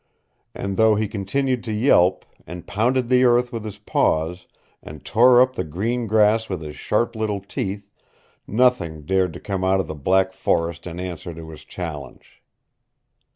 And 0.55 0.77
though 0.77 0.95
he 0.95 1.07
continued 1.07 1.63
to 1.65 1.71
yelp, 1.71 2.25
and 2.47 2.65
pounded 2.65 3.07
the 3.07 3.23
earth 3.23 3.51
with 3.51 3.63
his 3.63 3.77
paws, 3.77 4.47
and 4.81 5.05
tore 5.05 5.39
up 5.41 5.53
the 5.55 5.63
green 5.63 6.07
grass 6.07 6.49
with 6.49 6.63
his 6.63 6.75
sharp 6.75 7.15
little 7.15 7.39
teeth, 7.39 7.87
nothing 8.47 9.03
dared 9.03 9.31
to 9.33 9.39
come 9.39 9.63
out 9.63 9.79
of 9.79 9.85
the 9.85 9.93
black 9.93 10.33
forest 10.33 10.87
in 10.87 10.99
answer 10.99 11.35
to 11.35 11.51
his 11.51 11.63
challenge! 11.63 12.41